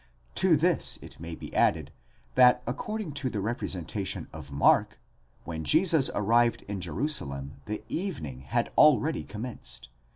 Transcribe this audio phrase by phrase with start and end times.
[0.33, 1.91] To this it may be added,
[2.33, 4.97] that according to the representation of Mark,
[5.43, 9.89] when Jesus arrived in Jerusalem, the evening ὀψία, had already commenced (xi.